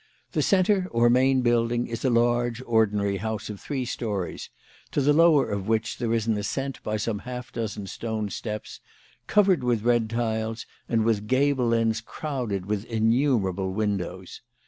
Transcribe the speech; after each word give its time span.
The 0.31 0.41
centre 0.41 0.87
or 0.89 1.11
main 1.11 1.41
building 1.43 1.85
is 1.85 2.03
a 2.03 2.09
large 2.09 2.59
ordinary 2.65 3.17
house 3.17 3.51
of 3.51 3.59
three 3.61 3.85
stories, 3.85 4.49
to 4.89 4.99
the 4.99 5.13
lower 5.13 5.47
of 5.51 5.67
which 5.67 5.99
there 5.99 6.11
is 6.11 6.25
an 6.25 6.35
ascent 6.39 6.81
by 6.81 6.97
some 6.97 7.19
half 7.19 7.51
dozen 7.51 7.85
stone 7.85 8.29
steps, 8.31 8.79
covered 9.27 9.63
with 9.63 9.83
red 9.83 10.09
tiles, 10.09 10.65
and 10.89 11.03
with 11.05 11.27
gable 11.27 11.71
ends 11.71 12.01
crowded 12.01 12.65
with 12.65 12.89
innumer 12.89 13.51
able 13.53 13.73
windows. 13.73 14.41